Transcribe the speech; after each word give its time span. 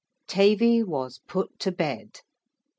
Tavy 0.25 0.81
was 0.81 1.19
put 1.27 1.59
to 1.59 1.71
bed. 1.71 2.21